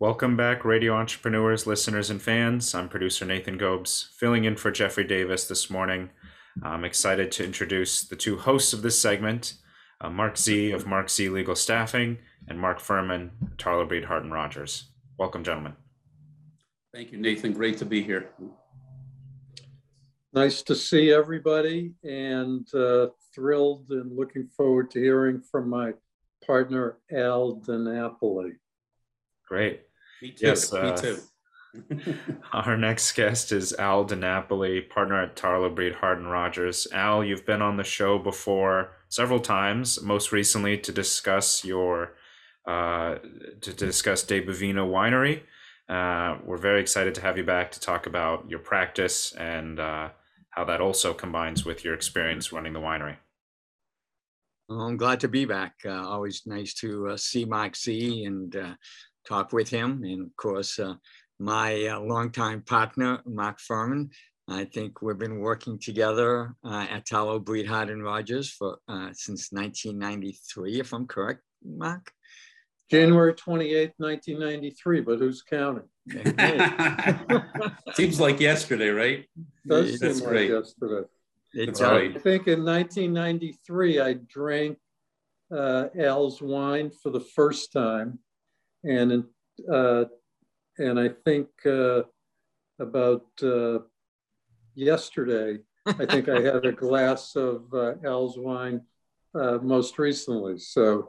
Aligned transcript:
Welcome 0.00 0.36
back, 0.36 0.64
radio 0.64 0.94
entrepreneurs, 0.94 1.66
listeners, 1.66 2.08
and 2.08 2.22
fans. 2.22 2.72
I'm 2.72 2.88
producer 2.88 3.24
Nathan 3.24 3.58
Gobes, 3.58 4.10
filling 4.16 4.44
in 4.44 4.54
for 4.54 4.70
Jeffrey 4.70 5.02
Davis 5.02 5.48
this 5.48 5.70
morning. 5.70 6.10
I'm 6.62 6.84
excited 6.84 7.32
to 7.32 7.44
introduce 7.44 8.04
the 8.04 8.14
two 8.14 8.36
hosts 8.38 8.72
of 8.72 8.82
this 8.82 9.02
segment, 9.02 9.54
uh, 10.00 10.08
Marc 10.08 10.38
Z 10.38 10.70
of 10.70 10.86
Marc 10.86 11.10
Z 11.10 11.28
Legal 11.30 11.56
Staffing 11.56 12.18
and 12.46 12.60
Mark 12.60 12.78
Furman, 12.78 13.32
Tarlow 13.56 13.88
Breed 13.88 14.04
Hart 14.04 14.22
and 14.22 14.32
Rodgers. 14.32 14.84
Welcome, 15.18 15.42
gentlemen. 15.42 15.72
Thank 16.94 17.10
you, 17.10 17.18
Nathan. 17.18 17.52
Great 17.52 17.78
to 17.78 17.84
be 17.84 18.00
here. 18.00 18.30
Nice 20.32 20.62
to 20.62 20.76
see 20.76 21.12
everybody 21.12 21.94
and 22.04 22.72
uh, 22.72 23.08
thrilled 23.34 23.86
and 23.90 24.16
looking 24.16 24.46
forward 24.46 24.92
to 24.92 25.00
hearing 25.00 25.42
from 25.42 25.68
my 25.68 25.94
partner, 26.46 26.98
Al 27.10 27.60
DiNapoli. 27.66 28.52
Great. 29.48 29.87
Me 30.22 30.30
too. 30.30 30.46
Yes, 30.46 30.72
me 30.72 30.78
uh, 30.78 30.96
too. 30.96 31.18
our 32.52 32.76
next 32.76 33.12
guest 33.12 33.52
is 33.52 33.72
Al 33.74 34.04
DiNapoli, 34.04 34.88
partner 34.88 35.22
at 35.22 35.36
Tarlow 35.36 35.74
Breed 35.74 35.94
Hart 35.94 36.18
and 36.18 36.30
Rodgers. 36.30 36.86
Al, 36.92 37.22
you've 37.22 37.46
been 37.46 37.62
on 37.62 37.76
the 37.76 37.84
show 37.84 38.18
before 38.18 38.92
several 39.08 39.40
times, 39.40 40.02
most 40.02 40.32
recently 40.32 40.78
to 40.78 40.92
discuss 40.92 41.64
your 41.64 42.14
uh, 42.66 43.16
to, 43.60 43.72
to 43.72 43.86
discuss 43.86 44.22
Di 44.22 44.40
Bevino 44.40 44.86
Winery. 44.86 45.42
Uh, 45.88 46.38
we're 46.44 46.58
very 46.58 46.80
excited 46.80 47.14
to 47.14 47.22
have 47.22 47.38
you 47.38 47.44
back 47.44 47.72
to 47.72 47.80
talk 47.80 48.06
about 48.06 48.48
your 48.48 48.58
practice 48.58 49.32
and 49.32 49.80
uh, 49.80 50.10
how 50.50 50.64
that 50.64 50.80
also 50.80 51.14
combines 51.14 51.64
with 51.64 51.82
your 51.82 51.94
experience 51.94 52.52
running 52.52 52.74
the 52.74 52.80
winery. 52.80 53.16
Well, 54.68 54.82
I'm 54.82 54.98
glad 54.98 55.20
to 55.20 55.28
be 55.28 55.46
back. 55.46 55.76
Uh, 55.86 56.06
always 56.06 56.42
nice 56.44 56.74
to 56.74 57.08
uh, 57.08 57.16
see 57.16 57.46
Mike 57.46 57.74
C 57.74 58.24
and 58.24 58.54
uh, 58.54 58.74
talk 59.28 59.52
with 59.52 59.68
him. 59.68 60.02
And 60.04 60.22
of 60.26 60.36
course, 60.36 60.78
uh, 60.78 60.94
my 61.38 61.86
uh, 61.86 62.00
longtime 62.00 62.62
partner, 62.62 63.20
Mark 63.26 63.60
Furman. 63.60 64.10
I 64.50 64.64
think 64.64 65.02
we've 65.02 65.18
been 65.18 65.40
working 65.40 65.78
together 65.78 66.54
uh, 66.64 66.86
at 66.88 67.06
Tarlow 67.06 67.44
Breed 67.44 67.66
Hart 67.66 67.90
and 67.90 68.02
Rodgers 68.02 68.50
for 68.50 68.78
since 69.12 69.52
1993, 69.52 70.80
if 70.80 70.94
I'm 70.94 71.06
correct, 71.06 71.42
Mark. 71.62 72.10
January 72.90 73.34
28th, 73.34 73.92
1993, 73.98 75.00
but 75.02 75.18
who's 75.18 75.42
counting? 75.42 75.84
Seems 77.94 78.18
like 78.18 78.40
yesterday, 78.40 78.88
right? 78.88 79.26
Does 79.66 80.00
That's 80.00 80.20
seem 80.20 80.28
like 80.28 80.48
yesterday. 80.48 81.06
That's 81.52 81.80
right. 81.82 82.16
I 82.16 82.18
think 82.18 82.48
in 82.48 82.64
1993, 82.64 84.00
I 84.00 84.14
drank 84.14 84.78
uh, 85.54 85.88
Al's 85.98 86.40
wine 86.40 86.90
for 86.90 87.10
the 87.10 87.20
first 87.20 87.72
time. 87.72 88.18
And, 88.84 89.24
uh, 89.72 90.04
and 90.78 91.00
I 91.00 91.10
think 91.24 91.48
uh, 91.66 92.02
about 92.78 93.26
uh, 93.42 93.80
yesterday, 94.74 95.58
I 95.86 96.06
think 96.06 96.28
I 96.28 96.40
had 96.40 96.64
a 96.64 96.72
glass 96.86 97.34
of 97.36 97.64
uh, 97.72 97.94
Al's 98.04 98.38
wine 98.38 98.82
uh, 99.34 99.58
most 99.62 99.98
recently. 99.98 100.58
So 100.58 101.08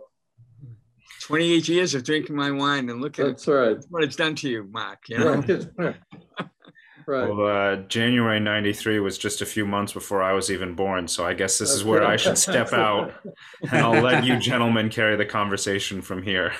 28 1.21 1.67
years 1.67 1.95
of 1.95 2.03
drinking 2.03 2.35
my 2.35 2.51
wine 2.51 2.89
and 2.89 3.01
look 3.01 3.19
at 3.19 3.25
That's 3.25 3.47
right. 3.47 3.77
what 3.89 4.03
it's 4.03 4.15
done 4.15 4.35
to 4.35 4.49
you, 4.49 4.63
Mark. 4.71 4.99
You 5.09 5.19
know? 5.19 5.35
right. 5.77 5.95
right. 7.07 7.29
Well, 7.29 7.45
uh, 7.45 7.75
January 7.87 8.39
93 8.39 8.99
was 8.99 9.17
just 9.17 9.41
a 9.41 9.45
few 9.45 9.65
months 9.65 9.93
before 9.93 10.23
I 10.23 10.33
was 10.33 10.51
even 10.51 10.75
born. 10.75 11.07
So 11.07 11.25
I 11.25 11.33
guess 11.33 11.57
this 11.57 11.71
is 11.71 11.83
where 11.83 12.05
I 12.05 12.15
should 12.15 12.37
step 12.37 12.73
out 12.73 13.13
and 13.71 13.79
I'll 13.79 14.01
let 14.01 14.23
you 14.23 14.37
gentlemen 14.37 14.89
carry 14.89 15.15
the 15.15 15.25
conversation 15.25 16.01
from 16.01 16.23
here. 16.23 16.53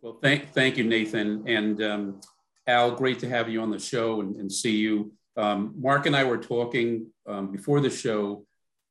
Well, 0.00 0.18
thank, 0.22 0.52
thank 0.52 0.76
you, 0.76 0.84
Nathan. 0.84 1.42
And 1.46 1.82
um, 1.82 2.20
Al, 2.66 2.92
great 2.92 3.18
to 3.20 3.28
have 3.28 3.48
you 3.48 3.60
on 3.60 3.70
the 3.70 3.78
show 3.78 4.20
and, 4.20 4.36
and 4.36 4.50
see 4.50 4.76
you. 4.76 5.12
Um, 5.36 5.74
Mark 5.76 6.06
and 6.06 6.14
I 6.14 6.24
were 6.24 6.38
talking 6.38 7.06
um, 7.26 7.50
before 7.50 7.80
the 7.80 7.90
show. 7.90 8.44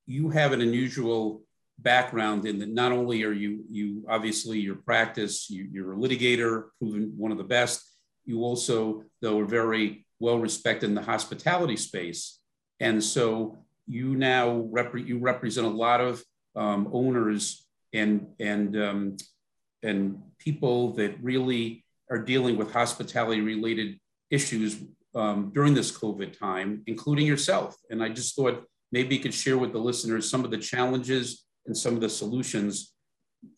You 0.05 0.29
have 0.29 0.51
an 0.51 0.61
unusual 0.61 1.41
background 1.79 2.45
in 2.45 2.59
that 2.59 2.69
not 2.69 2.91
only 2.91 3.23
are 3.23 3.31
you 3.31 3.63
you 3.69 4.03
obviously 4.09 4.59
your 4.59 4.75
practice 4.75 5.47
you, 5.47 5.67
you're 5.71 5.93
a 5.93 5.95
litigator 5.95 6.69
proven 6.79 7.13
one 7.15 7.31
of 7.31 7.37
the 7.37 7.43
best 7.43 7.87
you 8.25 8.41
also 8.41 9.03
though 9.21 9.39
are 9.39 9.45
very 9.45 10.03
well 10.19 10.39
respected 10.39 10.89
in 10.89 10.95
the 10.95 11.01
hospitality 11.03 11.77
space 11.77 12.39
and 12.79 13.03
so 13.03 13.55
you 13.85 14.15
now 14.15 14.67
rep- 14.71 14.95
you 14.95 15.19
represent 15.19 15.67
a 15.67 15.69
lot 15.69 16.01
of 16.01 16.23
um, 16.55 16.89
owners 16.91 17.67
and 17.93 18.25
and 18.39 18.75
um, 18.75 19.17
and 19.83 20.21
people 20.39 20.93
that 20.93 21.15
really 21.21 21.83
are 22.09 22.19
dealing 22.19 22.57
with 22.57 22.71
hospitality 22.71 23.41
related 23.41 23.99
issues 24.31 24.77
um, 25.15 25.51
during 25.53 25.73
this 25.73 25.91
covid 25.91 26.37
time 26.37 26.83
including 26.87 27.25
yourself. 27.25 27.75
And 27.89 28.03
i 28.03 28.09
just 28.09 28.35
thought 28.35 28.63
maybe 28.91 29.15
you 29.15 29.21
could 29.21 29.33
share 29.33 29.57
with 29.57 29.73
the 29.73 29.79
listeners 29.79 30.29
some 30.29 30.43
of 30.45 30.51
the 30.51 30.57
challenges 30.57 31.45
and 31.65 31.75
some 31.75 31.93
of 31.95 32.01
the 32.01 32.09
solutions 32.09 32.93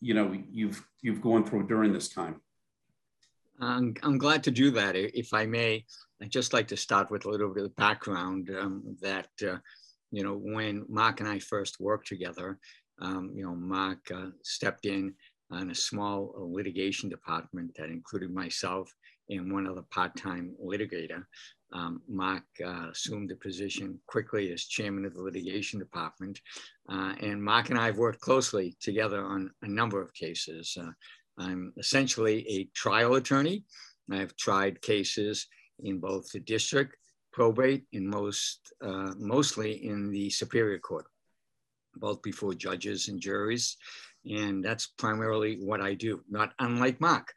you 0.00 0.14
know 0.14 0.36
you've 0.50 0.82
you've 1.02 1.20
gone 1.20 1.44
through 1.44 1.66
during 1.66 1.92
this 1.92 2.08
time. 2.08 2.40
I'm, 3.62 3.94
I'm 4.02 4.16
glad 4.16 4.42
to 4.44 4.50
do 4.50 4.70
that. 4.72 4.96
If 4.96 5.32
i 5.32 5.46
may 5.46 5.84
i'd 6.22 6.30
just 6.30 6.52
like 6.52 6.68
to 6.68 6.76
start 6.76 7.10
with 7.10 7.24
a 7.24 7.30
little 7.30 7.52
bit 7.52 7.64
of 7.64 7.76
background 7.76 8.50
um, 8.58 8.96
that 9.00 9.28
uh, 9.42 9.56
you 10.10 10.22
know 10.22 10.34
when 10.34 10.84
mark 10.88 11.20
and 11.20 11.28
i 11.28 11.38
first 11.38 11.80
worked 11.80 12.06
together 12.06 12.58
um, 13.00 13.32
you 13.34 13.44
know 13.44 13.54
mark 13.54 13.98
uh, 14.14 14.26
stepped 14.42 14.86
in 14.86 15.14
on 15.50 15.70
a 15.70 15.74
small 15.74 16.32
litigation 16.36 17.08
department 17.08 17.72
that 17.76 17.90
included 17.90 18.32
myself 18.32 18.92
and 19.28 19.52
one 19.52 19.66
other 19.66 19.84
part-time 19.90 20.54
litigator 20.64 21.24
um, 21.72 22.02
Mark 22.08 22.42
uh, 22.64 22.88
assumed 22.90 23.30
the 23.30 23.36
position 23.36 23.98
quickly 24.06 24.52
as 24.52 24.64
chairman 24.64 25.04
of 25.04 25.14
the 25.14 25.22
litigation 25.22 25.78
department. 25.78 26.40
Uh, 26.88 27.14
and 27.20 27.42
Mark 27.42 27.70
and 27.70 27.78
I 27.78 27.86
have 27.86 27.98
worked 27.98 28.20
closely 28.20 28.76
together 28.80 29.24
on 29.24 29.50
a 29.62 29.68
number 29.68 30.00
of 30.00 30.12
cases. 30.14 30.76
Uh, 30.78 30.90
I'm 31.38 31.72
essentially 31.78 32.46
a 32.48 32.68
trial 32.74 33.14
attorney. 33.14 33.64
I've 34.10 34.36
tried 34.36 34.82
cases 34.82 35.46
in 35.84 36.00
both 36.00 36.30
the 36.32 36.40
district, 36.40 36.96
probate, 37.32 37.84
and 37.92 38.08
most, 38.08 38.72
uh, 38.82 39.12
mostly 39.16 39.86
in 39.86 40.10
the 40.10 40.28
Superior 40.30 40.78
Court, 40.78 41.06
both 41.94 42.20
before 42.22 42.54
judges 42.54 43.08
and 43.08 43.20
juries. 43.20 43.76
And 44.24 44.64
that's 44.64 44.86
primarily 44.86 45.56
what 45.56 45.80
I 45.80 45.94
do, 45.94 46.22
not 46.28 46.52
unlike 46.58 47.00
Mark. 47.00 47.32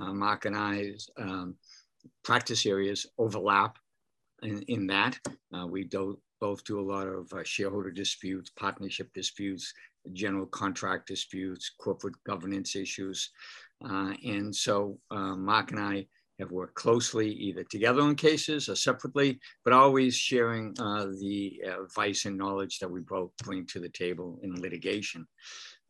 Uh, 0.00 0.12
Mark 0.12 0.44
and 0.44 0.56
I's 0.56 1.08
um, 1.18 1.56
practice 2.22 2.64
areas 2.64 3.06
overlap 3.18 3.76
in, 4.42 4.62
in 4.68 4.86
that. 4.86 5.18
Uh, 5.52 5.66
we 5.66 5.84
do, 5.84 6.18
both 6.40 6.64
do 6.64 6.78
a 6.78 6.88
lot 6.92 7.08
of 7.08 7.32
uh, 7.32 7.42
shareholder 7.42 7.90
disputes, 7.90 8.50
partnership 8.50 9.12
disputes, 9.14 9.72
general 10.12 10.46
contract 10.46 11.08
disputes, 11.08 11.72
corporate 11.80 12.14
governance 12.24 12.76
issues. 12.76 13.30
Uh, 13.84 14.12
and 14.24 14.54
so 14.54 14.98
uh, 15.10 15.34
Mark 15.36 15.72
and 15.72 15.80
I 15.80 16.06
have 16.38 16.50
worked 16.50 16.74
closely 16.74 17.30
either 17.32 17.64
together 17.64 18.02
on 18.02 18.14
cases 18.14 18.68
or 18.68 18.76
separately, 18.76 19.40
but 19.64 19.72
always 19.72 20.14
sharing 20.14 20.74
uh, 20.78 21.06
the 21.20 21.60
advice 21.82 22.24
and 22.24 22.38
knowledge 22.38 22.78
that 22.78 22.90
we 22.90 23.00
both 23.00 23.30
bring 23.44 23.66
to 23.66 23.80
the 23.80 23.88
table 23.88 24.38
in 24.42 24.60
litigation. 24.60 25.26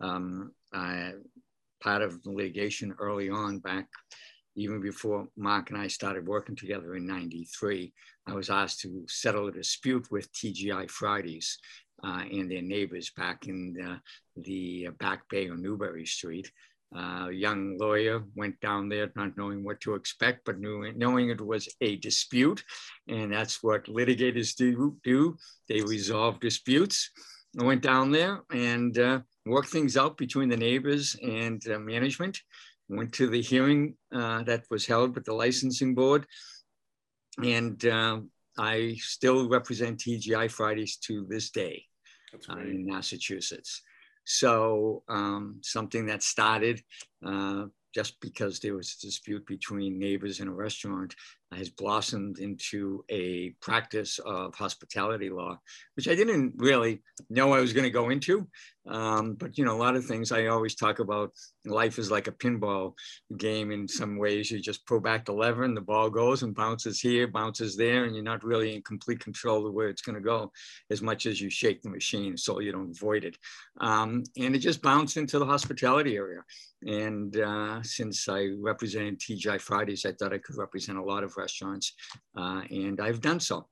Um, 0.00 0.53
part 0.72 2.03
of 2.03 2.22
the 2.22 2.31
litigation 2.31 2.94
early 2.98 3.31
on 3.31 3.59
back 3.59 3.86
even 4.59 4.81
before 4.81 5.28
Mark 5.36 5.70
and 5.70 5.78
I 5.78 5.86
started 5.86 6.26
working 6.26 6.56
together 6.56 6.97
in 6.97 7.06
93, 7.06 7.92
I 8.26 8.34
was 8.34 8.50
asked 8.50 8.80
to 8.80 9.04
settle 9.09 9.47
a 9.47 9.53
dispute 9.53 10.10
with 10.10 10.32
TGI 10.32 10.91
Fridays 10.91 11.59
uh, 12.03 12.25
and 12.30 12.50
their 12.50 12.62
neighbors 12.62 13.12
back 13.16 13.47
in 13.47 13.72
the, 13.72 14.00
the 14.42 14.88
Back 14.98 15.28
Bay 15.30 15.48
on 15.48 15.62
Newbury 15.62 16.04
Street. 16.04 16.50
Uh, 16.97 17.26
a 17.28 17.32
young 17.32 17.76
lawyer 17.78 18.25
went 18.34 18.59
down 18.60 18.88
there 18.88 19.12
not 19.15 19.36
knowing 19.36 19.63
what 19.63 19.80
to 19.80 19.95
expect, 19.95 20.41
but 20.47 20.59
knew, 20.59 20.91
knowing 20.97 21.28
it 21.28 21.41
was 21.41 21.68
a 21.80 21.97
dispute. 21.97 22.65
And 23.09 23.33
that's 23.33 23.63
what 23.63 23.84
litigators 23.84 24.57
do. 24.57 24.97
do. 25.04 25.36
They 25.68 25.83
resolve 25.83 26.41
disputes. 26.41 27.10
I 27.60 27.65
went 27.65 27.83
down 27.83 28.10
there 28.10 28.41
and 28.53 28.98
uh, 28.98 29.21
worked 29.45 29.68
things 29.68 29.97
out 29.97 30.16
between 30.16 30.48
the 30.48 30.57
neighbors 30.57 31.16
and 31.22 31.63
uh, 31.68 31.78
management 31.78 32.39
went 32.89 33.13
to 33.15 33.28
the 33.28 33.42
hearing 33.42 33.95
uh, 34.15 34.42
that 34.45 34.65
was 34.71 34.86
held 34.86 35.15
with 35.15 35.24
the 35.24 35.34
licensing 35.34 35.95
board. 35.95 36.27
And 37.42 37.84
uh, 37.84 38.21
I 38.59 38.97
still 38.98 39.48
represent 39.48 40.01
TGI 40.01 40.51
Fridays 40.51 40.97
to 41.04 41.27
this 41.28 41.51
day 41.51 41.84
uh, 42.51 42.59
in 42.59 42.86
Massachusetts. 42.86 43.83
So 44.28 45.04
um, 45.09 45.59
something 45.63 46.04
that 46.07 46.22
started 46.22 46.83
uh, 47.25 47.65
just 47.95 48.21
because 48.21 48.60
there 48.60 48.75
was 48.75 48.95
a 48.95 49.07
dispute 49.07 49.47
between 49.47 49.98
neighbors 49.98 50.41
in 50.41 50.48
a 50.48 50.53
restaurant 50.53 51.15
has 51.53 51.71
blossomed 51.71 52.39
into 52.39 53.04
a 53.09 53.50
practice 53.60 54.18
of 54.18 54.54
hospitality 54.54 55.30
law, 55.30 55.59
which 55.97 56.09
I 56.09 56.15
didn't 56.15 56.54
really 56.56 57.03
know 57.30 57.53
I 57.53 57.60
was 57.60 57.72
going 57.72 57.84
to 57.84 57.91
go 57.91 58.10
into. 58.10 58.47
Um, 58.89 59.34
but 59.34 59.59
you 59.59 59.65
know, 59.65 59.77
a 59.77 59.78
lot 59.78 59.97
of 59.97 60.04
things 60.04 60.33
I 60.33 60.47
always 60.47 60.74
talk 60.74 60.98
about. 60.98 61.33
Life 61.66 61.98
is 61.98 62.10
like 62.10 62.27
a 62.27 62.33
pinball 62.33 62.95
game 63.36 63.71
in 63.71 63.86
some 63.86 64.16
ways. 64.16 64.50
You 64.50 64.60
just 64.60 64.86
pull 64.86 65.00
back 65.00 65.27
the 65.27 65.33
lever, 65.33 65.65
and 65.65 65.77
the 65.77 65.83
ball 65.83 66.09
goes 66.09 66.42
and 66.42 66.54
bounces 66.54 67.00
here, 67.00 67.27
bounces 67.27 67.77
there, 67.77 68.04
and 68.04 68.15
you're 68.15 68.24
not 68.24 68.44
really 68.44 68.74
in 68.74 68.83
complete 68.83 69.21
control 69.21 69.66
of 69.66 69.74
where 69.74 69.89
it's 69.89 70.03
going 70.03 70.15
to 70.15 70.22
go, 70.22 70.53
as 70.91 71.03
much 71.03 71.27
as 71.27 71.41
you 71.41 71.51
shake 71.51 71.83
the 71.83 71.91
machine 71.91 72.36
so 72.36 72.60
you 72.60 72.72
don't 72.72 72.98
void 72.98 73.24
it. 73.24 73.36
Um, 73.80 74.22
and 74.39 74.54
it 74.56 74.60
just 74.60 74.80
bounced 74.80 75.18
into 75.18 75.39
the 75.39 75.47
hospitality 75.47 76.16
area. 76.16 76.41
And 76.86 77.36
uh, 77.36 77.83
since 77.83 78.28
I 78.28 78.51
represented 78.59 79.18
TGI 79.18 79.60
Fridays, 79.60 80.06
I 80.06 80.12
thought 80.12 80.33
I 80.33 80.39
could 80.39 80.56
represent 80.56 80.97
a 80.97 81.03
lot 81.03 81.24
of 81.24 81.36
restaurants, 81.39 81.95
uh, 82.37 82.63
and 82.71 83.01
I've 83.01 83.21
done 83.21 83.41
so. 83.41 83.69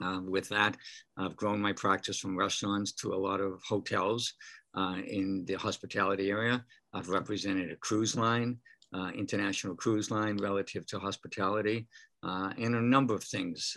Uh, 0.00 0.20
with 0.24 0.48
that, 0.48 0.76
I've 1.18 1.36
grown 1.36 1.60
my 1.60 1.72
practice 1.72 2.18
from 2.18 2.38
restaurants 2.38 2.92
to 3.00 3.12
a 3.12 3.22
lot 3.28 3.40
of 3.40 3.60
hotels 3.62 4.32
uh, 4.74 4.98
in 5.06 5.44
the 5.46 5.54
hospitality 5.54 6.30
area. 6.30 6.64
I've 6.94 7.08
represented 7.08 7.70
a 7.70 7.76
cruise 7.76 8.16
line, 8.16 8.58
uh, 8.94 9.10
international 9.14 9.74
cruise 9.74 10.10
line 10.10 10.36
relative 10.38 10.86
to 10.86 10.98
hospitality, 10.98 11.86
uh, 12.22 12.52
and 12.56 12.74
a 12.74 12.80
number 12.80 13.14
of 13.14 13.24
things. 13.24 13.76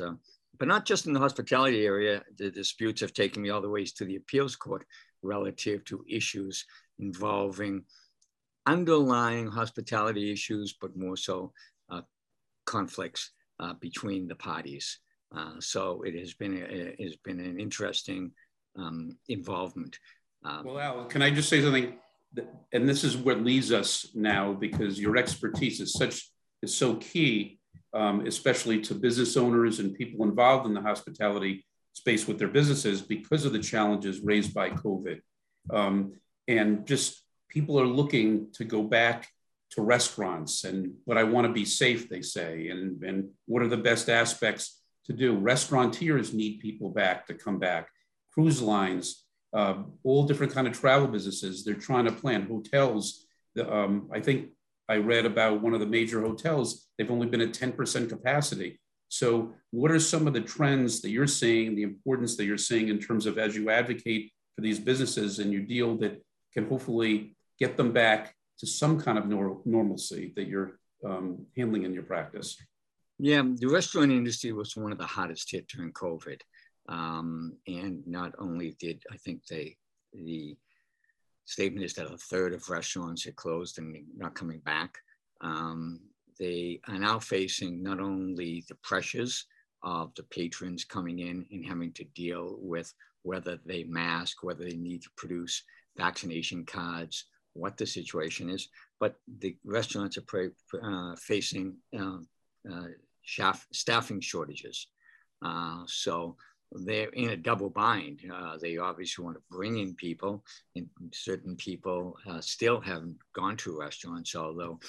but 0.59 0.67
not 0.67 0.85
just 0.85 1.07
in 1.07 1.13
the 1.13 1.19
hospitality 1.27 1.85
area, 1.85 2.15
the 2.37 2.49
disputes 2.51 3.01
have 3.01 3.13
taken 3.13 3.41
me 3.41 3.49
all 3.49 3.61
the 3.61 3.75
ways 3.77 3.91
to 3.93 4.05
the 4.05 4.17
appeals 4.21 4.55
court 4.55 4.85
relative 5.23 5.83
to 5.85 6.05
issues 6.07 6.65
involving 6.99 7.83
underlying 8.65 9.47
hospitality 9.47 10.31
issues, 10.31 10.75
but 10.79 10.95
more 10.95 11.17
so 11.17 11.51
uh, 11.89 12.01
conflicts 12.65 13.31
uh, 13.59 13.73
between 13.79 14.27
the 14.27 14.35
parties. 14.35 14.99
Uh, 15.35 15.53
so 15.59 16.03
it 16.03 16.15
has 16.15 16.33
been 16.33 16.53
a, 16.53 16.65
it 16.65 17.01
has 17.01 17.15
been 17.17 17.39
an 17.39 17.59
interesting 17.59 18.31
um, 18.77 19.17
involvement. 19.27 19.97
Um, 20.43 20.65
well, 20.65 20.79
Al, 20.79 21.05
can 21.05 21.21
I 21.21 21.31
just 21.31 21.49
say 21.49 21.61
something? 21.61 21.97
and 22.71 22.89
this 22.89 23.03
is 23.03 23.15
what 23.15 23.43
leads 23.43 23.71
us 23.71 24.07
now 24.15 24.53
because 24.53 24.99
your 24.99 25.17
expertise 25.17 25.79
is 25.79 25.93
such 25.93 26.29
is 26.61 26.75
so 26.75 26.95
key, 26.95 27.59
um, 27.93 28.25
especially 28.25 28.81
to 28.81 28.95
business 28.95 29.37
owners 29.37 29.79
and 29.79 29.93
people 29.93 30.25
involved 30.25 30.65
in 30.65 30.73
the 30.73 30.81
hospitality 30.81 31.65
space 31.91 32.27
with 32.27 32.39
their 32.39 32.47
businesses 32.47 33.01
because 33.01 33.45
of 33.45 33.53
the 33.53 33.59
challenges 33.59 34.21
raised 34.21 34.53
by 34.53 34.69
COVID. 34.69 35.19
Um, 35.69 36.13
and 36.47 36.87
just 36.87 37.23
people 37.49 37.79
are 37.79 37.85
looking 37.85 38.51
to 38.53 38.63
go 38.63 38.81
back 38.81 39.27
to 39.73 39.81
restaurants 39.81 40.63
and 40.63 40.93
but 41.07 41.17
I 41.17 41.23
want 41.23 41.47
to 41.47 41.53
be 41.53 41.65
safe, 41.65 42.09
they 42.09 42.21
say, 42.21 42.69
and, 42.69 43.01
and 43.03 43.29
what 43.45 43.63
are 43.63 43.67
the 43.67 43.77
best 43.77 44.09
aspects 44.09 44.81
to 45.05 45.13
do? 45.13 45.37
Restaurateurs 45.37 46.33
need 46.33 46.59
people 46.59 46.89
back 46.89 47.25
to 47.27 47.33
come 47.33 47.59
back. 47.59 47.89
Cruise 48.33 48.61
lines, 48.61 49.25
uh, 49.53 49.75
all 50.03 50.25
different 50.25 50.53
kind 50.53 50.67
of 50.67 50.79
travel 50.79 51.07
businesses, 51.07 51.63
they're 51.63 51.73
trying 51.73 52.05
to 52.05 52.11
plan. 52.11 52.47
Hotels, 52.47 53.25
um, 53.59 54.09
I 54.13 54.19
think 54.19 54.49
I 54.87 54.97
read 54.97 55.25
about 55.25 55.61
one 55.61 55.73
of 55.73 55.79
the 55.79 55.85
major 55.85 56.21
hotels, 56.21 56.87
they've 56.97 57.11
only 57.11 57.27
been 57.27 57.41
at 57.41 57.53
10% 57.53 58.09
capacity. 58.09 58.79
So 59.09 59.53
what 59.71 59.91
are 59.91 59.99
some 59.99 60.27
of 60.27 60.33
the 60.33 60.41
trends 60.41 61.01
that 61.01 61.11
you're 61.11 61.27
seeing, 61.27 61.75
the 61.75 61.83
importance 61.83 62.35
that 62.37 62.45
you're 62.45 62.57
seeing 62.57 62.89
in 62.89 62.99
terms 62.99 63.25
of 63.25 63.37
as 63.37 63.55
you 63.55 63.69
advocate 63.69 64.31
for 64.55 64.61
these 64.61 64.79
businesses 64.79 65.39
and 65.39 65.51
you 65.51 65.61
deal 65.61 65.95
that 65.97 66.23
can 66.53 66.67
hopefully 66.67 67.35
get 67.59 67.77
them 67.77 67.91
back 67.91 68.35
to 68.59 68.67
some 68.67 68.99
kind 68.99 69.17
of 69.17 69.27
nor- 69.27 69.61
normalcy 69.65 70.33
that 70.35 70.47
you're 70.47 70.79
um, 71.05 71.45
handling 71.57 71.83
in 71.83 71.93
your 71.93 72.03
practice? 72.03 72.57
Yeah, 73.19 73.43
the 73.43 73.67
restaurant 73.67 74.11
industry 74.11 74.51
was 74.53 74.75
one 74.75 74.91
of 74.91 74.97
the 74.97 75.05
hottest 75.05 75.51
hit 75.51 75.67
during 75.67 75.93
COVID. 75.93 76.41
Um, 76.89 77.53
and 77.67 78.05
not 78.05 78.33
only 78.39 78.75
did 78.79 79.03
I 79.11 79.17
think 79.17 79.45
they, 79.47 79.77
the 80.13 80.57
statement 81.45 81.85
is 81.85 81.93
that 81.93 82.11
a 82.11 82.17
third 82.17 82.53
of 82.53 82.69
restaurants 82.69 83.23
had 83.23 83.35
closed 83.35 83.77
and 83.77 83.95
not 84.17 84.35
coming 84.35 84.59
back. 84.59 84.97
Um, 85.41 85.99
they 86.39 86.79
are 86.87 86.97
now 86.97 87.19
facing 87.19 87.83
not 87.83 87.99
only 87.99 88.65
the 88.67 88.75
pressures 88.75 89.45
of 89.83 90.13
the 90.15 90.23
patrons 90.23 90.83
coming 90.83 91.19
in 91.19 91.45
and 91.51 91.65
having 91.65 91.91
to 91.93 92.03
deal 92.15 92.55
with 92.59 92.93
whether 93.23 93.59
they 93.65 93.83
mask, 93.83 94.43
whether 94.43 94.63
they 94.63 94.75
need 94.75 95.01
to 95.03 95.09
produce 95.15 95.63
vaccination 95.97 96.65
cards, 96.65 97.25
what 97.53 97.77
the 97.77 97.85
situation 97.85 98.49
is, 98.49 98.69
but 98.99 99.15
the 99.39 99.55
restaurants 99.63 100.17
are 100.17 100.53
uh, 100.81 101.15
facing 101.15 101.75
uh, 101.97 102.17
uh, 102.71 103.53
staffing 103.71 104.21
shortages. 104.21 104.87
Uh, 105.43 105.83
so 105.87 106.35
they're 106.71 107.09
in 107.09 107.29
a 107.29 107.37
double 107.37 107.69
bind. 107.69 108.21
Uh, 108.33 108.57
they 108.57 108.77
obviously 108.77 109.23
want 109.23 109.37
to 109.37 109.43
bring 109.51 109.77
in 109.77 109.93
people, 109.95 110.43
and 110.75 110.87
certain 111.11 111.55
people 111.55 112.17
uh, 112.27 112.41
still 112.41 112.79
haven't 112.81 113.17
gone 113.35 113.57
to 113.57 113.79
restaurants, 113.79 114.35
although 114.35 114.79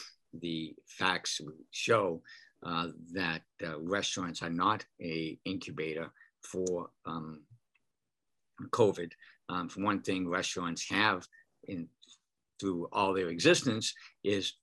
the 0.40 0.75
facts 0.87 1.40
show 1.70 2.22
that 3.12 3.43
restaurants 3.81 4.43
are 4.43 4.50
not 4.50 4.84
a 5.02 5.38
incubator 5.44 6.10
for 6.40 6.88
um, 7.05 7.43
COVID. 8.70 9.12
Um, 9.49 9.69
for 9.69 9.82
one 9.82 10.00
thing, 10.00 10.28
restaurants 10.28 10.88
have, 10.90 11.26
in, 11.64 11.88
through 12.64 12.88
all 12.93 13.12
their 13.12 13.28
existence, 13.28 13.93
is 14.22 14.55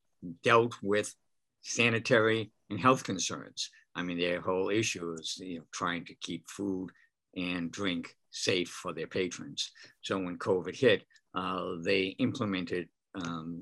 dealt 0.44 0.75
with 0.81 1.13
sanitary 1.62 2.51
and 2.71 2.80
health 2.80 3.03
concerns. 3.03 3.69
I 3.95 4.01
mean, 4.01 4.18
their 4.18 4.42
whole 4.42 4.69
issue 4.69 5.13
is 5.19 5.38
you 5.39 5.59
know, 5.59 5.65
trying 5.71 6.06
to 6.06 6.15
keep 6.15 6.50
food 6.50 6.89
and 7.36 7.71
drink 7.71 8.15
safe 8.31 8.69
for 8.69 8.92
their 8.92 9.07
patrons. 9.07 9.71
So 10.01 10.18
when 10.18 10.39
COVID 10.39 10.75
hit, 10.75 11.03
uh, 11.36 11.74
they 11.83 12.15
implemented 12.18 12.88
um, 13.13 13.62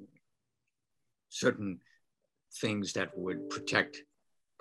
certain 1.28 1.80
things 2.62 2.94
that 2.94 3.10
would 3.18 3.50
protect 3.50 3.98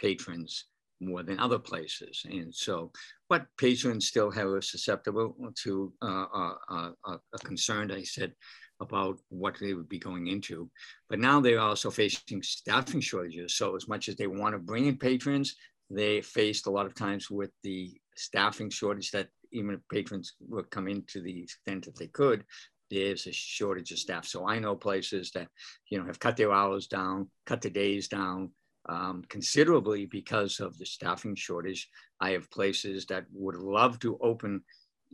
patrons 0.00 0.64
more 1.00 1.22
than 1.22 1.38
other 1.38 1.58
places. 1.58 2.22
And 2.28 2.52
so, 2.52 2.90
but 3.28 3.46
patrons 3.56 4.08
still 4.08 4.30
have 4.32 4.48
a 4.48 4.60
susceptible 4.60 5.36
to 5.62 5.92
uh, 6.02 6.26
uh, 6.34 6.54
uh, 6.68 7.16
a 7.32 7.38
concern, 7.44 7.92
I 7.92 8.02
said, 8.02 8.32
about 8.80 9.18
what 9.28 9.58
they 9.58 9.74
would 9.74 9.88
be 9.88 9.98
going 9.98 10.28
into. 10.28 10.70
But 11.08 11.18
now 11.18 11.40
they're 11.40 11.60
also 11.60 11.90
facing 11.90 12.42
staffing 12.42 13.00
shortages. 13.00 13.54
So 13.54 13.76
as 13.76 13.88
much 13.88 14.08
as 14.08 14.16
they 14.16 14.26
want 14.26 14.54
to 14.54 14.58
bring 14.58 14.86
in 14.86 14.96
patrons, 14.96 15.56
they 15.90 16.20
faced 16.20 16.66
a 16.66 16.70
lot 16.70 16.86
of 16.86 16.94
times 16.94 17.30
with 17.30 17.50
the 17.62 17.92
staffing 18.14 18.70
shortage 18.70 19.10
that 19.12 19.28
even 19.52 19.74
if 19.74 19.80
patrons 19.90 20.34
would 20.48 20.70
come 20.70 20.88
in 20.88 21.02
to 21.08 21.20
the 21.20 21.42
extent 21.42 21.84
that 21.86 21.96
they 21.96 22.08
could, 22.08 22.44
there's 22.90 23.26
a 23.26 23.32
shortage 23.32 23.92
of 23.92 23.98
staff. 23.98 24.24
So 24.26 24.46
I 24.46 24.58
know 24.58 24.74
places 24.74 25.30
that, 25.32 25.48
you 25.90 25.98
know, 25.98 26.06
have 26.06 26.20
cut 26.20 26.36
their 26.36 26.52
hours 26.52 26.86
down, 26.86 27.28
cut 27.46 27.60
the 27.60 27.70
days 27.70 28.08
down, 28.08 28.50
um, 28.88 29.24
considerably 29.28 30.06
because 30.06 30.60
of 30.60 30.78
the 30.78 30.86
staffing 30.86 31.34
shortage. 31.34 31.88
I 32.20 32.30
have 32.30 32.50
places 32.50 33.06
that 33.06 33.26
would 33.32 33.56
love 33.56 33.98
to 34.00 34.18
open 34.20 34.62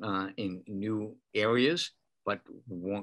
uh, 0.03 0.29
in 0.37 0.63
new 0.67 1.17
areas, 1.35 1.91
but 2.25 2.41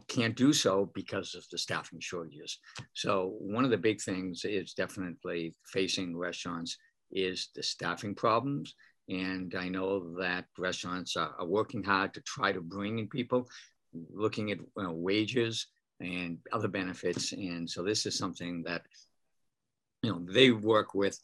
can't 0.07 0.35
do 0.35 0.51
so 0.51 0.91
because 0.93 1.35
of 1.35 1.45
the 1.51 1.57
staffing 1.57 1.99
shortages. 1.99 2.59
So 2.93 3.35
one 3.39 3.65
of 3.65 3.71
the 3.71 3.77
big 3.77 4.01
things 4.01 4.45
is 4.45 4.73
definitely 4.73 5.55
facing 5.65 6.17
restaurants 6.17 6.77
is 7.11 7.49
the 7.55 7.63
staffing 7.63 8.15
problems. 8.15 8.75
And 9.09 9.53
I 9.55 9.67
know 9.67 10.15
that 10.19 10.45
restaurants 10.57 11.17
are, 11.17 11.33
are 11.37 11.45
working 11.45 11.83
hard 11.83 12.13
to 12.13 12.21
try 12.21 12.51
to 12.51 12.61
bring 12.61 12.99
in 12.99 13.07
people, 13.07 13.47
looking 14.13 14.51
at 14.51 14.59
uh, 14.81 14.91
wages 14.91 15.67
and 15.99 16.39
other 16.51 16.67
benefits. 16.67 17.31
And 17.33 17.69
so 17.69 17.83
this 17.83 18.05
is 18.05 18.17
something 18.17 18.63
that 18.63 18.83
you 20.01 20.11
know 20.11 20.25
they 20.27 20.51
work 20.51 20.95
with 20.95 21.19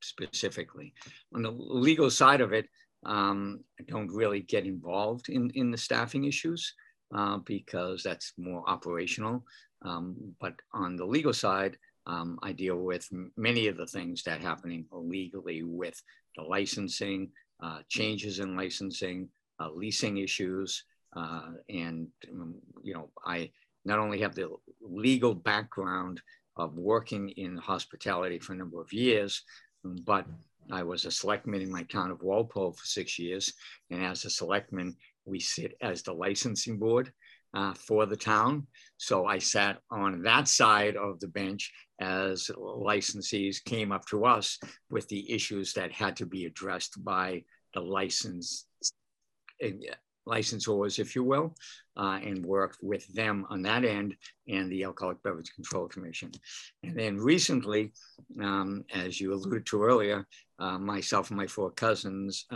specifically. 0.00 0.94
On 1.34 1.42
the 1.42 1.50
legal 1.50 2.10
side 2.10 2.40
of 2.40 2.52
it, 2.52 2.68
um, 3.04 3.60
I 3.80 3.84
don't 3.84 4.10
really 4.10 4.40
get 4.40 4.64
involved 4.64 5.28
in 5.28 5.50
in 5.50 5.70
the 5.70 5.76
staffing 5.76 6.24
issues 6.24 6.72
uh, 7.14 7.38
because 7.38 8.02
that's 8.02 8.32
more 8.36 8.68
operational. 8.68 9.44
Um, 9.82 10.16
but 10.40 10.54
on 10.72 10.96
the 10.96 11.04
legal 11.04 11.32
side, 11.32 11.76
um, 12.06 12.38
I 12.42 12.52
deal 12.52 12.76
with 12.76 13.08
many 13.36 13.68
of 13.68 13.76
the 13.76 13.86
things 13.86 14.22
that 14.24 14.40
happening 14.40 14.86
illegally 14.92 15.62
with 15.62 16.00
the 16.36 16.42
licensing, 16.42 17.30
uh, 17.62 17.80
changes 17.88 18.38
in 18.40 18.56
licensing, 18.56 19.28
uh, 19.60 19.70
leasing 19.70 20.18
issues, 20.18 20.84
uh, 21.14 21.50
and 21.68 22.08
um, 22.30 22.54
you 22.82 22.94
know 22.94 23.10
I 23.24 23.50
not 23.84 23.98
only 23.98 24.20
have 24.20 24.34
the 24.34 24.50
legal 24.80 25.34
background 25.34 26.20
of 26.56 26.76
working 26.76 27.30
in 27.30 27.56
hospitality 27.56 28.38
for 28.38 28.52
a 28.52 28.56
number 28.56 28.80
of 28.80 28.92
years, 28.92 29.42
but 29.84 30.26
I 30.70 30.82
was 30.82 31.04
a 31.04 31.10
selectman 31.10 31.62
in 31.62 31.70
my 31.70 31.82
town 31.84 32.10
of 32.10 32.22
Walpole 32.22 32.72
for 32.72 32.84
six 32.84 33.18
years. 33.18 33.52
And 33.90 34.04
as 34.04 34.24
a 34.24 34.30
selectman, 34.30 34.96
we 35.24 35.40
sit 35.40 35.74
as 35.80 36.02
the 36.02 36.12
licensing 36.12 36.78
board. 36.78 37.12
uh, 37.54 37.74
for 37.74 38.06
the 38.06 38.16
town. 38.16 38.66
So 38.96 39.26
I 39.26 39.38
sat 39.38 39.78
on 39.90 40.22
that 40.22 40.48
side 40.48 40.96
of 40.96 41.20
the 41.20 41.28
bench 41.28 41.72
as 42.00 42.50
licensees 42.56 43.62
came 43.64 43.92
up 43.92 44.06
to 44.06 44.24
us 44.24 44.58
with 44.90 45.08
the 45.08 45.30
issues 45.30 45.72
that 45.74 45.92
had 45.92 46.16
to 46.16 46.26
be 46.26 46.46
addressed 46.46 47.02
by 47.04 47.44
the 47.74 47.80
license 47.80 48.66
licensors, 50.28 50.98
if 50.98 51.14
you 51.16 51.24
will, 51.24 51.54
uh, 51.96 52.18
and 52.22 52.44
worked 52.44 52.78
with 52.80 53.06
them 53.12 53.44
on 53.50 53.62
that 53.62 53.84
end 53.84 54.14
and 54.48 54.70
the 54.70 54.84
Alcoholic 54.84 55.22
Beverage 55.22 55.52
Control 55.54 55.88
Commission. 55.88 56.30
And 56.84 56.96
then 56.96 57.16
recently, 57.16 57.92
um, 58.40 58.84
as 58.94 59.20
you 59.20 59.34
alluded 59.34 59.66
to 59.66 59.82
earlier, 59.82 60.26
uh, 60.58 60.78
myself 60.78 61.30
and 61.30 61.36
my 61.36 61.46
four 61.46 61.70
cousins 61.72 62.46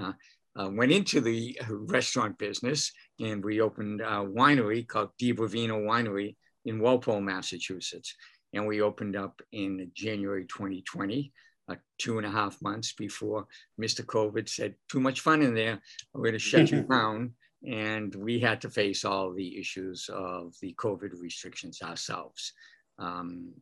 uh, 0.58 0.62
uh 0.64 0.70
went 0.70 0.92
into 0.92 1.20
the 1.20 1.58
restaurant 1.70 2.38
business 2.38 2.92
and 3.20 3.44
we 3.44 3.60
opened 3.60 4.00
a 4.00 4.24
winery 4.24 4.86
called 4.86 5.10
Di 5.18 5.32
Bevino 5.32 5.80
Winery 5.80 6.36
in 6.64 6.80
Walpole, 6.80 7.20
Massachusetts. 7.20 8.14
And 8.52 8.66
we 8.66 8.80
opened 8.80 9.16
up 9.16 9.40
in 9.52 9.90
January 9.94 10.46
2020. 10.46 11.32
Uh, 11.68 11.74
two 11.98 12.16
and 12.16 12.24
a 12.24 12.30
half 12.30 12.62
months 12.62 12.92
before 12.92 13.44
Mr. 13.80 14.04
COVID 14.04 14.48
said, 14.48 14.76
too 14.88 15.00
much 15.00 15.18
fun 15.18 15.42
in 15.42 15.52
there. 15.52 15.80
We're 16.14 16.22
going 16.22 16.34
to 16.34 16.38
shut 16.38 16.70
you 16.70 16.82
down 16.90 17.32
and 17.66 18.14
we 18.14 18.38
had 18.38 18.60
to 18.60 18.70
face 18.70 19.04
all 19.04 19.32
the 19.32 19.58
issues 19.58 20.08
of 20.12 20.54
the 20.62 20.74
COVID 20.74 21.10
restrictions 21.20 21.82
ourselves. 21.82 22.52
Um, 23.00 23.52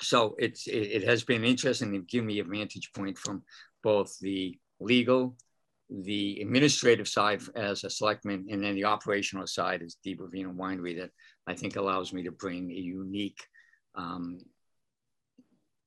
so 0.00 0.34
it's, 0.38 0.66
it, 0.66 0.72
it, 0.78 1.02
has 1.04 1.24
been 1.24 1.44
interesting 1.44 1.92
to 1.92 1.98
give 1.98 2.24
me 2.24 2.38
a 2.38 2.44
vantage 2.44 2.90
point 2.94 3.18
from 3.18 3.42
both 3.82 4.18
the 4.20 4.58
legal, 4.80 5.36
the 5.88 6.40
administrative 6.40 7.06
side 7.06 7.40
as 7.54 7.84
a 7.84 7.90
selectman, 7.90 8.46
and 8.50 8.62
then 8.62 8.74
the 8.74 8.84
operational 8.84 9.46
side 9.46 9.82
as 9.82 9.96
Di 10.02 10.16
Bevino 10.16 10.52
Winery 10.52 10.98
that 10.98 11.10
I 11.46 11.54
think 11.54 11.76
allows 11.76 12.12
me 12.12 12.24
to 12.24 12.32
bring 12.32 12.70
a 12.70 12.74
unique 12.74 13.42
um, 13.94 14.38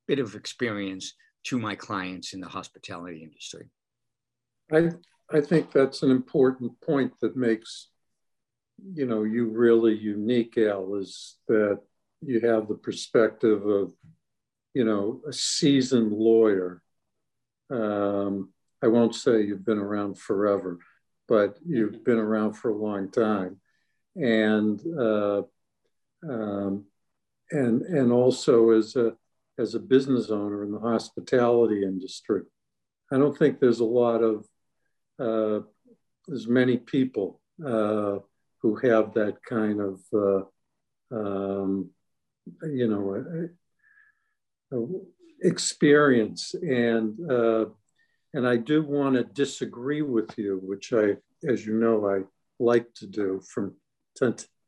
bit 0.08 0.18
of 0.18 0.34
experience 0.34 1.14
to 1.44 1.58
my 1.58 1.74
clients 1.74 2.32
in 2.32 2.40
the 2.40 2.48
hospitality 2.48 3.22
industry. 3.22 3.68
I, 4.72 4.90
I 5.30 5.40
think 5.40 5.70
that's 5.70 6.02
an 6.02 6.10
important 6.10 6.80
point 6.80 7.12
that 7.20 7.36
makes, 7.36 7.88
you 8.94 9.06
know, 9.06 9.24
you 9.24 9.50
really 9.50 9.94
unique, 9.96 10.56
Al, 10.58 10.94
is 10.94 11.36
that 11.48 11.80
you 12.22 12.40
have 12.40 12.68
the 12.68 12.74
perspective 12.74 13.66
of, 13.66 13.92
you 14.74 14.84
know, 14.84 15.20
a 15.28 15.32
seasoned 15.32 16.12
lawyer. 16.12 16.82
Um, 17.70 18.50
I 18.82 18.88
won't 18.88 19.14
say 19.14 19.42
you've 19.42 19.64
been 19.64 19.78
around 19.78 20.18
forever, 20.18 20.78
but 21.28 21.58
you've 21.64 22.04
been 22.04 22.18
around 22.18 22.54
for 22.54 22.70
a 22.70 22.76
long 22.76 23.10
time, 23.10 23.60
and 24.16 24.80
uh, 24.98 25.42
um, 26.28 26.84
and 27.50 27.82
and 27.82 28.12
also 28.12 28.70
as 28.70 28.96
a 28.96 29.14
as 29.58 29.74
a 29.74 29.80
business 29.80 30.30
owner 30.30 30.64
in 30.64 30.72
the 30.72 30.78
hospitality 30.78 31.82
industry. 31.82 32.42
I 33.12 33.18
don't 33.18 33.36
think 33.36 33.58
there's 33.58 33.80
a 33.80 33.84
lot 33.84 34.22
of 34.22 34.46
uh, 35.18 35.66
there's 36.26 36.48
many 36.48 36.78
people 36.78 37.40
uh, 37.64 38.18
who 38.62 38.76
have 38.76 39.14
that 39.14 39.42
kind 39.42 39.80
of, 39.80 40.00
uh, 40.14 40.42
um, 41.14 41.90
you 42.62 42.88
know, 42.88 43.48
experience. 45.42 46.54
And 46.54 47.18
and 48.34 48.46
I 48.46 48.56
do 48.56 48.82
want 48.82 49.16
to 49.16 49.24
disagree 49.24 50.02
with 50.02 50.38
you, 50.38 50.60
which 50.62 50.92
I, 50.92 51.16
as 51.46 51.66
you 51.66 51.74
know, 51.74 52.08
I 52.08 52.20
like 52.58 52.92
to 52.94 53.06
do 53.06 53.40
from 53.52 53.74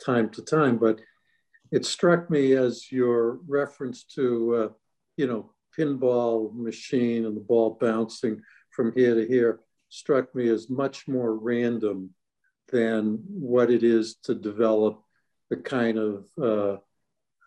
time 0.04 0.30
to 0.30 0.42
time. 0.42 0.78
But 0.78 1.00
it 1.70 1.86
struck 1.86 2.30
me 2.30 2.52
as 2.54 2.90
your 2.90 3.38
reference 3.46 4.04
to, 4.14 4.54
uh, 4.54 4.68
you 5.16 5.26
know, 5.26 5.52
pinball 5.78 6.54
machine 6.54 7.24
and 7.24 7.36
the 7.36 7.40
ball 7.40 7.78
bouncing 7.80 8.42
from 8.70 8.92
here 8.94 9.14
to 9.14 9.26
here 9.26 9.60
struck 9.88 10.34
me 10.34 10.48
as 10.48 10.70
much 10.70 11.06
more 11.06 11.34
random 11.34 12.10
than 12.70 13.22
what 13.28 13.70
it 13.70 13.82
is 13.84 14.16
to 14.24 14.34
develop 14.34 15.02
the 15.50 15.56
kind 15.56 15.98
of 15.98 16.26
uh, 16.42 16.76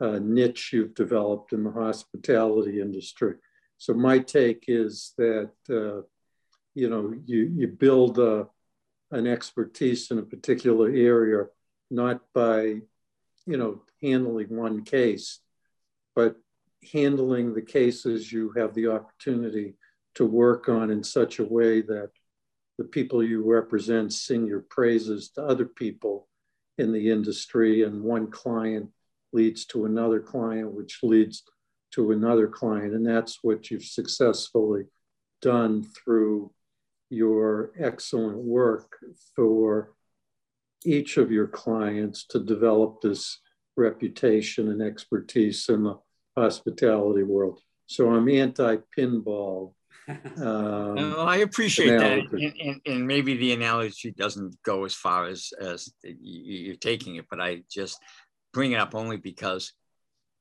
uh, 0.03 0.19
niche 0.22 0.72
you've 0.74 0.93
developed 0.93 1.53
in 1.53 1.63
the 1.63 1.72
hospitality 1.72 2.79
industry. 2.79 3.36
So 3.77 3.94
my 3.94 4.20
take 4.20 4.65
is 4.67 5.13
that 5.17 5.51
uh, 5.70 6.01
you 6.74 6.89
know 6.89 7.13
you 7.25 7.51
you 7.55 7.67
build 7.67 8.20
a, 8.20 8.48
an 9.12 9.27
expertise 9.27 10.12
in 10.12 10.20
a 10.20 10.24
particular 10.24 10.89
area 10.89 11.46
not 11.91 12.22
by 12.34 12.82
you 13.46 13.58
know 13.58 13.84
handling 14.01 14.55
one 14.55 14.84
case, 14.84 15.39
but 16.15 16.36
handling 16.94 17.53
the 17.53 17.62
cases 17.62 18.32
you 18.32 18.51
have 18.55 18.74
the 18.74 18.88
opportunity 18.88 19.75
to 20.15 20.25
work 20.25 20.70
on 20.70 20.89
in 20.91 21.03
such 21.03 21.39
a 21.39 21.46
way 21.46 21.82
that 21.82 22.10
the 22.77 22.84
people 22.84 23.24
you 23.24 23.44
represent 23.44 24.13
sing 24.13 24.46
your 24.46 24.62
praises 24.62 25.29
to 25.29 25.41
other 25.41 25.65
people 25.65 26.27
in 26.77 26.91
the 26.91 27.10
industry, 27.10 27.84
and 27.84 28.03
one 28.03 28.29
client 28.29 28.89
leads 29.32 29.65
to 29.65 29.86
another 29.86 30.20
client, 30.20 30.72
which 30.72 31.00
leads 31.03 31.44
to 31.96 32.12
another 32.12 32.48
client. 32.48 32.94
And 32.94 33.06
that's 33.06 33.40
what 33.42 33.70
you've 33.70 33.84
successfully 33.84 34.84
done 35.42 35.84
through 35.84 36.52
your 37.10 37.72
excellent 37.80 38.38
work 38.38 38.98
for 39.36 39.94
each 40.84 41.18
of 41.18 41.32
your 41.32 41.48
clients 41.48 42.25
to 42.28 42.40
develop 42.40 43.02
this 43.02 43.40
reputation 43.78 44.70
and 44.70 44.82
expertise 44.82 45.68
in 45.70 45.84
the 45.84 45.98
hospitality 46.38 47.24
world. 47.24 47.60
So 47.88 48.12
I'm 48.12 48.30
anti 48.30 48.78
pinball 48.98 49.74
um, 50.38 51.16
I 51.18 51.38
appreciate 51.38 51.98
that, 51.98 52.20
and, 52.32 52.54
and, 52.62 52.82
and, 52.86 53.08
maybe 53.08 53.38
the 53.38 53.54
analogy 53.54 54.12
doesn't 54.12 54.56
go 54.62 54.86
as 54.86 54.94
far 54.94 55.25
as 55.25 55.52
as 55.60 55.92
you're 56.04 56.75
taking 56.75 57.16
it, 57.16 57.25
but 57.28 57.42
I 57.42 57.64
just 57.72 58.00
bring 58.54 58.74
it 58.74 58.80
up 58.80 58.94
only 58.94 59.18
because 59.18 59.74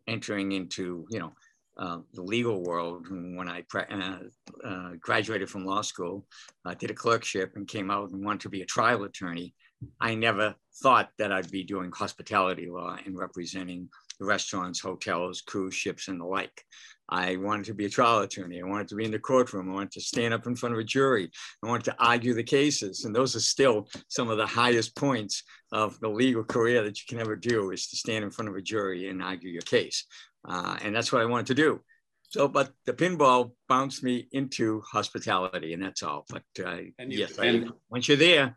entering 0.06 0.52
into 0.52 1.06
you 1.08 1.18
know 1.18 1.32
uh, 1.76 1.98
the 2.12 2.22
legal 2.22 2.62
world 2.62 3.06
when 3.10 3.48
I 3.48 3.64
uh, 3.74 4.18
uh, 4.64 4.90
graduated 5.00 5.50
from 5.50 5.64
law 5.64 5.82
school, 5.82 6.24
I 6.64 6.74
did 6.74 6.90
a 6.90 6.94
clerkship 6.94 7.52
and 7.56 7.66
came 7.66 7.90
out 7.90 8.10
and 8.10 8.24
wanted 8.24 8.42
to 8.42 8.48
be 8.48 8.62
a 8.62 8.66
trial 8.66 9.04
attorney. 9.04 9.54
I 10.00 10.14
never 10.14 10.54
thought 10.82 11.10
that 11.18 11.32
I'd 11.32 11.50
be 11.50 11.64
doing 11.64 11.90
hospitality 11.92 12.68
law 12.70 12.96
and 13.04 13.18
representing 13.18 13.88
restaurants, 14.20 14.80
hotels, 14.80 15.40
cruise 15.40 15.74
ships, 15.74 16.08
and 16.08 16.20
the 16.20 16.24
like. 16.24 16.64
I 17.08 17.36
wanted 17.36 17.66
to 17.66 17.74
be 17.74 17.84
a 17.84 17.90
trial 17.90 18.20
attorney. 18.20 18.62
I 18.62 18.66
wanted 18.66 18.88
to 18.88 18.94
be 18.94 19.04
in 19.04 19.10
the 19.10 19.18
courtroom. 19.18 19.70
I 19.70 19.74
wanted 19.74 19.92
to 19.92 20.00
stand 20.00 20.32
up 20.32 20.46
in 20.46 20.56
front 20.56 20.74
of 20.74 20.78
a 20.78 20.84
jury. 20.84 21.30
I 21.62 21.68
wanted 21.68 21.84
to 21.84 21.96
argue 21.98 22.32
the 22.32 22.42
cases. 22.42 23.04
And 23.04 23.14
those 23.14 23.36
are 23.36 23.40
still 23.40 23.88
some 24.08 24.30
of 24.30 24.38
the 24.38 24.46
highest 24.46 24.96
points 24.96 25.42
of 25.72 26.00
the 26.00 26.08
legal 26.08 26.44
career 26.44 26.82
that 26.82 26.98
you 26.98 27.04
can 27.08 27.20
ever 27.20 27.36
do 27.36 27.72
is 27.72 27.88
to 27.88 27.96
stand 27.96 28.24
in 28.24 28.30
front 28.30 28.48
of 28.48 28.56
a 28.56 28.62
jury 28.62 29.10
and 29.10 29.22
argue 29.22 29.50
your 29.50 29.62
case. 29.62 30.06
Uh, 30.46 30.76
and 30.82 30.94
that's 30.94 31.12
what 31.12 31.22
I 31.22 31.26
wanted 31.26 31.46
to 31.46 31.54
do. 31.54 31.80
So, 32.28 32.48
but 32.48 32.72
the 32.84 32.92
pinball 32.92 33.52
bounced 33.68 34.02
me 34.02 34.28
into 34.32 34.80
hospitality, 34.80 35.72
and 35.72 35.82
that's 35.82 36.02
all. 36.02 36.26
But 36.28 36.42
uh, 36.64 36.78
yes, 36.98 37.38
I, 37.38 37.64
once 37.90 38.08
you're 38.08 38.16
there, 38.16 38.56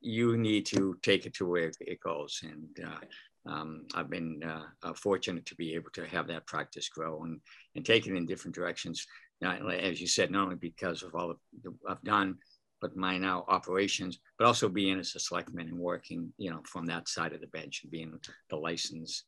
you 0.00 0.36
need 0.36 0.66
to 0.66 0.96
take 1.02 1.26
it 1.26 1.34
to 1.34 1.46
where 1.46 1.72
it 1.80 2.00
goes. 2.00 2.40
And 2.42 2.86
uh, 2.86 3.50
um, 3.50 3.86
I've 3.94 4.10
been 4.10 4.42
uh, 4.42 4.64
uh, 4.82 4.94
fortunate 4.94 5.46
to 5.46 5.54
be 5.56 5.74
able 5.74 5.90
to 5.94 6.06
have 6.06 6.26
that 6.28 6.46
practice 6.46 6.88
grow 6.88 7.22
and, 7.24 7.40
and 7.74 7.84
take 7.84 8.06
it 8.06 8.14
in 8.14 8.26
different 8.26 8.54
directions. 8.54 9.06
Now, 9.40 9.68
as 9.68 10.00
you 10.00 10.06
said, 10.06 10.30
not 10.30 10.44
only 10.44 10.56
because 10.56 11.02
of 11.02 11.14
all 11.14 11.34
the, 11.62 11.74
I've 11.88 12.02
done, 12.02 12.36
but 12.80 12.96
my 12.96 13.18
now 13.18 13.44
operations, 13.48 14.18
but 14.38 14.46
also 14.46 14.68
being 14.68 14.98
as 14.98 15.14
a 15.14 15.20
selectman 15.20 15.68
and 15.68 15.78
working, 15.78 16.32
you 16.38 16.50
know, 16.50 16.60
from 16.64 16.86
that 16.86 17.08
side 17.08 17.32
of 17.32 17.40
the 17.40 17.46
bench 17.48 17.80
and 17.82 17.92
being 17.92 18.18
the 18.50 18.56
licensed 18.56 19.24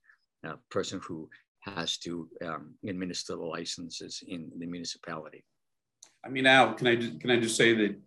uh, 0.46 0.54
person 0.70 1.00
who 1.06 1.28
has 1.64 1.99
to 1.99 2.28
um, 2.44 2.75
administer 2.87 3.37
the 3.37 3.42
licenses 3.42 4.23
in 4.26 4.50
the 4.59 4.66
municipality. 4.66 5.44
I 6.25 6.28
mean, 6.28 6.47
Al, 6.47 6.75
can 6.75 6.87
I 6.87 6.97
just, 6.97 7.21
can 7.21 7.30
I 7.30 7.40
just 7.40 7.56
say 7.56 7.75
that 7.75 8.00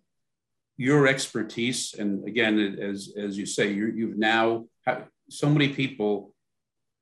your 0.76 1.06
expertise, 1.06 1.94
and 1.98 2.26
again, 2.26 2.78
as 2.80 3.12
as 3.18 3.36
you 3.36 3.46
say, 3.46 3.72
you 3.72 3.92
you've 3.94 4.18
now 4.18 4.66
so 5.28 5.48
many 5.48 5.68
people 5.68 6.34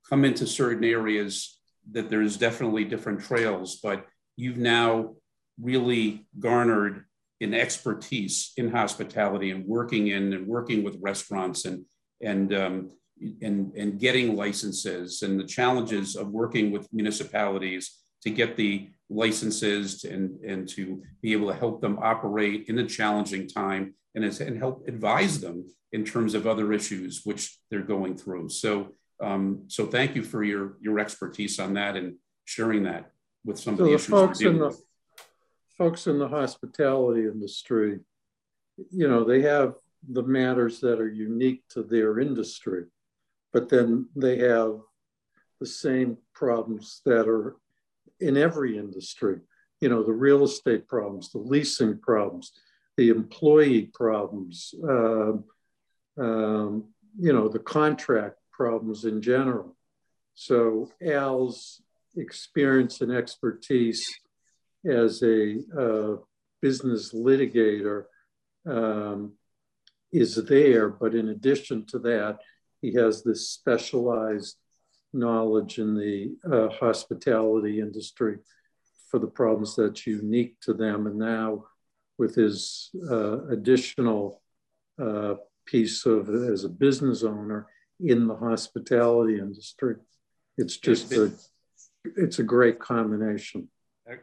come 0.09 0.25
into 0.25 0.45
certain 0.47 0.83
areas 0.83 1.59
that 1.91 2.09
there's 2.09 2.37
definitely 2.37 2.83
different 2.83 3.21
trails, 3.21 3.79
but 3.81 4.05
you've 4.35 4.57
now 4.57 5.15
really 5.61 6.27
garnered 6.39 7.05
an 7.39 7.53
expertise 7.53 8.51
in 8.57 8.71
hospitality 8.71 9.51
and 9.51 9.65
working 9.65 10.07
in 10.07 10.33
and 10.33 10.47
working 10.47 10.83
with 10.83 10.97
restaurants 10.99 11.65
and 11.65 11.85
and 12.21 12.53
um, 12.53 12.91
and 13.41 13.73
and 13.75 13.99
getting 13.99 14.35
licenses 14.35 15.23
and 15.23 15.39
the 15.39 15.43
challenges 15.43 16.15
of 16.15 16.29
working 16.29 16.71
with 16.71 16.91
municipalities 16.93 17.97
to 18.21 18.29
get 18.29 18.57
the 18.57 18.89
licenses 19.09 20.03
and, 20.03 20.39
and 20.41 20.67
to 20.67 21.01
be 21.21 21.33
able 21.33 21.47
to 21.47 21.57
help 21.57 21.81
them 21.81 21.97
operate 22.01 22.65
in 22.67 22.79
a 22.79 22.85
challenging 22.85 23.47
time 23.47 23.93
and, 24.15 24.25
and 24.25 24.57
help 24.57 24.87
advise 24.87 25.39
them 25.39 25.65
in 25.91 26.03
terms 26.03 26.33
of 26.33 26.45
other 26.45 26.73
issues 26.73 27.21
which 27.23 27.57
they're 27.69 27.81
going 27.81 28.17
through. 28.17 28.49
So, 28.49 28.89
um, 29.21 29.63
so 29.67 29.85
thank 29.85 30.15
you 30.15 30.23
for 30.23 30.43
your, 30.43 30.77
your 30.81 30.99
expertise 30.99 31.59
on 31.59 31.75
that 31.75 31.95
and 31.95 32.15
sharing 32.45 32.83
that 32.83 33.11
with 33.45 33.59
some 33.59 33.77
so 33.77 33.83
of 33.83 33.85
the, 33.85 33.91
the 33.91 33.95
issues 33.95 34.09
folks 34.09 34.41
in 34.41 34.59
the, 34.59 34.67
with. 34.67 34.81
Folks 35.77 36.07
in 36.07 36.19
the 36.19 36.27
hospitality 36.27 37.21
industry, 37.21 37.99
you 38.91 39.07
know, 39.07 39.23
they 39.23 39.41
have 39.41 39.75
the 40.09 40.23
matters 40.23 40.79
that 40.81 40.99
are 40.99 41.11
unique 41.11 41.63
to 41.69 41.83
their 41.83 42.19
industry, 42.19 42.85
but 43.53 43.69
then 43.69 44.07
they 44.15 44.37
have 44.39 44.79
the 45.59 45.65
same 45.65 46.17
problems 46.33 47.01
that 47.05 47.27
are 47.27 47.55
in 48.19 48.37
every 48.37 48.77
industry. 48.77 49.39
You 49.81 49.89
know, 49.89 50.03
the 50.03 50.13
real 50.13 50.43
estate 50.43 50.87
problems, 50.87 51.31
the 51.31 51.39
leasing 51.39 51.99
problems, 51.99 52.51
the 52.97 53.09
employee 53.09 53.91
problems, 53.93 54.73
uh, 54.83 55.33
um, 56.19 56.85
you 57.19 57.33
know, 57.33 57.47
the 57.47 57.59
contract 57.59 58.37
problems 58.51 59.05
in 59.05 59.21
general. 59.21 59.75
So 60.33 60.89
Al's 61.05 61.81
experience 62.15 63.01
and 63.01 63.11
expertise 63.11 64.07
as 64.85 65.21
a 65.21 65.59
uh, 65.77 66.15
business 66.61 67.13
litigator 67.13 68.05
um, 68.67 69.33
is 70.11 70.35
there, 70.35 70.89
but 70.89 71.13
in 71.13 71.29
addition 71.29 71.85
to 71.87 71.99
that, 71.99 72.39
he 72.87 72.93
has 72.93 73.21
this 73.21 73.49
specialized 73.49 74.55
knowledge 75.11 75.77
in 75.77 75.93
the 75.93 76.35
uh, 76.49 76.69
hospitality 76.69 77.79
industry 77.81 78.37
for 79.09 79.19
the 79.19 79.27
problems 79.27 79.75
that's 79.75 80.07
unique 80.07 80.55
to 80.61 80.73
them. 80.73 81.07
And 81.07 81.17
now, 81.17 81.65
with 82.17 82.35
his 82.35 82.89
uh, 83.11 83.45
additional 83.47 84.41
uh, 85.01 85.35
piece 85.65 86.05
of 86.05 86.29
as 86.29 86.63
a 86.63 86.69
business 86.69 87.23
owner 87.23 87.67
in 87.99 88.27
the 88.27 88.35
hospitality 88.35 89.39
industry, 89.39 89.95
it's 90.57 90.77
just 90.77 91.11
a 91.11 91.31
it's 92.15 92.39
a 92.39 92.43
great 92.43 92.79
combination. 92.79 93.67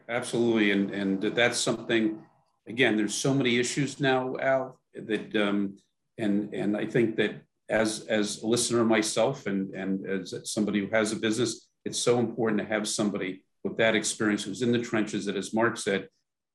Absolutely, 0.09 0.71
and 0.71 0.89
and 0.91 1.21
that's 1.21 1.59
something. 1.59 2.23
Again, 2.67 2.97
there's 2.97 3.13
so 3.13 3.31
many 3.31 3.59
issues 3.59 3.99
now, 3.99 4.35
Al, 4.37 4.79
that 4.95 5.35
um, 5.35 5.77
and 6.17 6.51
and 6.53 6.75
I 6.75 6.87
think 6.87 7.15
that 7.17 7.35
as 7.69 8.05
as 8.07 8.43
a 8.43 8.47
listener 8.47 8.83
myself 8.83 9.47
and 9.47 9.73
and 9.73 10.05
as 10.07 10.33
somebody 10.43 10.79
who 10.79 10.89
has 10.91 11.11
a 11.11 11.15
business, 11.15 11.67
it's 11.83 11.99
so 11.99 12.19
important 12.19 12.59
to 12.59 12.67
have 12.67 12.87
somebody 12.87 13.43
with 13.63 13.77
that 13.77 13.95
experience 13.95 14.43
who's 14.43 14.61
in 14.61 14.71
the 14.71 14.79
trenches 14.79 15.25
that, 15.25 15.35
as 15.35 15.53
Mark 15.53 15.77
said, 15.77 16.07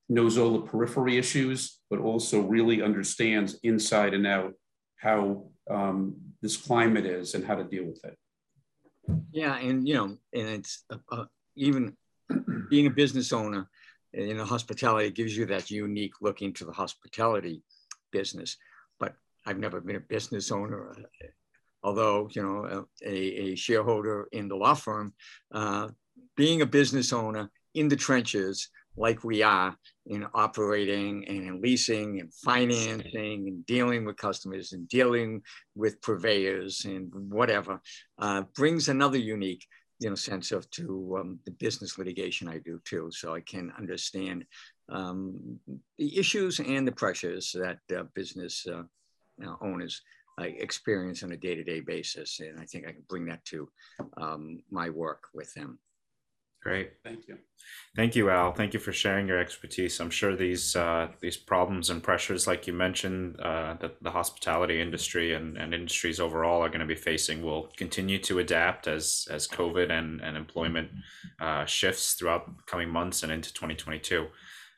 knows 0.08 0.38
all 0.38 0.52
the 0.52 0.66
periphery 0.66 1.18
issues, 1.18 1.80
but 1.90 1.98
also 1.98 2.40
really 2.40 2.82
understands 2.82 3.58
inside 3.62 4.14
and 4.14 4.26
out 4.26 4.54
how 4.96 5.46
um, 5.70 6.16
this 6.42 6.56
climate 6.56 7.06
is 7.06 7.34
and 7.34 7.44
how 7.44 7.54
to 7.54 7.64
deal 7.64 7.84
with 7.84 8.04
it. 8.04 8.16
Yeah, 9.32 9.56
and 9.56 9.88
you 9.88 9.94
know, 9.94 10.16
and 10.32 10.48
it's 10.48 10.84
uh, 10.90 10.98
uh, 11.10 11.24
even 11.56 11.96
being 12.68 12.86
a 12.86 12.90
business 12.90 13.32
owner 13.32 13.68
in 14.12 14.36
the 14.36 14.44
hospitality 14.44 15.10
gives 15.10 15.36
you 15.36 15.46
that 15.46 15.70
unique 15.70 16.14
look 16.20 16.42
into 16.42 16.64
the 16.64 16.72
hospitality 16.72 17.62
business. 18.10 18.56
I've 19.46 19.58
never 19.58 19.80
been 19.80 19.96
a 19.96 20.00
business 20.00 20.50
owner, 20.50 20.90
uh, 20.90 21.26
although 21.82 22.28
you 22.32 22.42
know 22.42 22.86
a, 23.04 23.10
a 23.12 23.54
shareholder 23.56 24.28
in 24.32 24.48
the 24.48 24.56
law 24.56 24.74
firm. 24.74 25.14
Uh, 25.52 25.88
being 26.36 26.62
a 26.62 26.66
business 26.66 27.12
owner 27.12 27.50
in 27.74 27.88
the 27.88 27.96
trenches, 27.96 28.68
like 28.96 29.24
we 29.24 29.42
are 29.42 29.76
in 30.06 30.26
operating 30.34 31.26
and 31.28 31.46
in 31.46 31.60
leasing 31.60 32.20
and 32.20 32.32
financing 32.32 33.48
and 33.48 33.66
dealing 33.66 34.04
with 34.04 34.16
customers 34.16 34.72
and 34.72 34.88
dealing 34.88 35.42
with 35.74 36.00
purveyors 36.02 36.84
and 36.84 37.12
whatever, 37.30 37.80
uh, 38.18 38.42
brings 38.54 38.88
another 38.88 39.18
unique 39.18 39.66
you 40.00 40.08
know 40.08 40.16
sense 40.16 40.50
of 40.50 40.68
to 40.70 41.18
um, 41.20 41.38
the 41.44 41.52
business 41.52 41.98
litigation 41.98 42.48
I 42.48 42.58
do 42.58 42.80
too. 42.84 43.10
So 43.12 43.34
I 43.34 43.40
can 43.40 43.70
understand 43.78 44.44
um, 44.88 45.58
the 45.98 46.18
issues 46.18 46.58
and 46.58 46.88
the 46.88 46.92
pressures 46.92 47.54
that 47.54 47.78
uh, 47.96 48.04
business 48.14 48.66
uh, 48.66 48.78
uh, 48.78 48.82
owners 49.60 50.00
uh, 50.40 50.44
experience 50.44 51.22
on 51.22 51.32
a 51.32 51.36
day-to-day 51.36 51.80
basis. 51.80 52.40
And 52.40 52.58
I 52.58 52.64
think 52.64 52.86
I 52.86 52.92
can 52.92 53.04
bring 53.08 53.26
that 53.26 53.44
to 53.46 53.68
um, 54.16 54.60
my 54.70 54.90
work 54.90 55.24
with 55.34 55.52
them. 55.54 55.78
Great. 56.62 56.92
Thank 57.02 57.26
you. 57.26 57.38
Thank 57.96 58.14
you, 58.14 58.28
Al. 58.28 58.52
Thank 58.52 58.74
you 58.74 58.80
for 58.80 58.92
sharing 58.92 59.26
your 59.26 59.38
expertise. 59.38 59.98
I'm 59.98 60.10
sure 60.10 60.36
these 60.36 60.76
uh, 60.76 61.08
these 61.20 61.38
problems 61.38 61.88
and 61.88 62.02
pressures, 62.02 62.46
like 62.46 62.66
you 62.66 62.74
mentioned, 62.74 63.40
uh, 63.40 63.74
that 63.80 64.02
the 64.02 64.10
hospitality 64.10 64.78
industry 64.78 65.32
and, 65.32 65.56
and 65.56 65.72
industries 65.72 66.20
overall 66.20 66.60
are 66.62 66.68
going 66.68 66.80
to 66.80 66.86
be 66.86 66.94
facing 66.94 67.42
will 67.42 67.70
continue 67.78 68.18
to 68.18 68.40
adapt 68.40 68.88
as 68.88 69.26
as 69.30 69.48
COVID 69.48 69.90
and, 69.90 70.20
and 70.20 70.36
employment 70.36 70.90
uh, 71.40 71.64
shifts 71.64 72.12
throughout 72.12 72.66
coming 72.66 72.90
months 72.90 73.22
and 73.22 73.32
into 73.32 73.54
2022. 73.54 74.26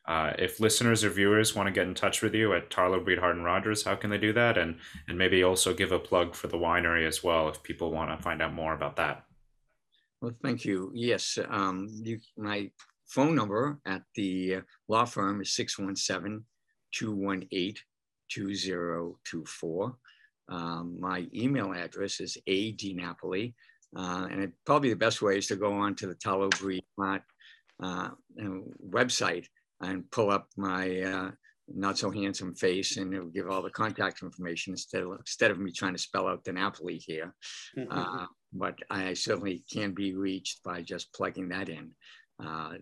Uh, 0.07 0.33
if 0.39 0.59
listeners 0.59 1.05
or 1.05 1.11
viewers 1.11 1.55
want 1.55 1.69
to 1.69 1.73
get 1.73 1.87
in 1.87 1.95
touch 1.95 2.23
with 2.23 2.35
you 2.35 2.55
at 2.55 2.71
Tarlow 2.71 3.05
Breed 3.05 3.21
Harden 3.21 3.45
Rodgers, 3.45 3.85
how 3.85 3.95
can 3.95 4.11
they 4.11 4.19
do 4.19 4.33
that? 4.33 4.59
And 4.59 4.79
and 5.09 5.17
maybe 5.17 5.45
also 5.45 5.75
give 5.75 5.93
a 5.93 5.99
plug 5.99 6.35
for 6.35 6.49
the 6.49 6.59
winery 6.59 7.07
as 7.07 7.23
well 7.23 7.49
if 7.49 7.63
people 7.63 7.93
want 7.93 8.17
to 8.17 8.23
find 8.23 8.43
out 8.43 8.53
more 8.53 8.75
about 8.75 8.97
that. 8.97 9.25
Well, 10.21 10.33
thank 10.43 10.65
you. 10.65 10.91
Yes, 10.95 11.39
um, 11.49 11.89
you, 11.91 12.19
my 12.37 12.71
phone 13.07 13.35
number 13.35 13.79
at 13.87 14.03
the 14.15 14.59
law 14.89 15.05
firm 15.05 15.41
is 15.41 15.53
617 15.55 16.45
218 16.93 17.75
2024. 18.31 19.97
Um, 20.49 20.97
my 21.01 21.27
email 21.35 21.73
address 21.73 22.21
is 22.21 22.37
adnapoli, 22.49 23.55
uh, 23.97 24.27
and 24.31 24.43
it, 24.43 24.53
probably 24.67 24.91
the 24.91 24.97
best 24.97 25.23
way 25.23 25.39
is 25.39 25.47
to 25.47 25.57
go 25.57 25.73
on 25.73 25.95
to 25.97 26.09
the 26.09 26.15
Tarlow 26.17 26.51
Breed 26.59 26.83
uh, 26.99 28.11
website 28.91 29.47
and 29.83 30.11
pull 30.11 30.31
up 30.31 30.49
my 30.57 31.01
uh, 31.01 31.31
not 31.75 31.99
so 31.99 32.11
handsome 32.11 32.55
face 32.55 32.97
and 32.97 33.15
it'll 33.15 33.29
give 33.29 33.49
all 33.49 33.63
the 33.63 33.71
contact 33.71 34.23
information 34.23 34.73
instead 34.73 35.03
of, 35.03 35.13
instead 35.19 35.51
of 35.51 35.59
me 35.59 35.73
trying 35.73 35.93
to 35.93 35.99
spell 35.99 36.29
out 36.29 36.45
DiNapoli 36.45 37.03
here. 37.05 37.35
Mm-hmm. 37.77 37.91
Uh, 37.91 38.27
but 38.53 38.79
I 38.91 39.15
certainly 39.15 39.65
can 39.73 39.93
be 39.93 40.15
reached 40.15 40.63
by 40.63 40.83
just 40.83 41.13
plugging 41.15 41.49
that 41.49 41.69
in, 41.69 41.91
uh, 42.45 42.75